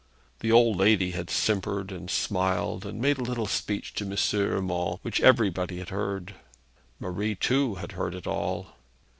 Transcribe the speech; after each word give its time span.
The 0.39 0.51
old 0.51 0.77
lady 0.77 1.11
had 1.11 1.29
simpered 1.29 1.91
and 1.91 2.09
smiled 2.09 2.87
and 2.87 2.99
made 2.99 3.19
a 3.19 3.23
little 3.23 3.45
speech 3.45 3.93
to 3.93 4.03
M. 4.03 4.17
Urmand, 4.33 4.97
which 5.03 5.21
everybody 5.21 5.77
had 5.77 5.89
heard. 5.89 6.33
Marie, 6.99 7.35
too, 7.35 7.75
had 7.75 7.91
heard 7.91 8.15
it 8.15 8.25
all. 8.25 8.73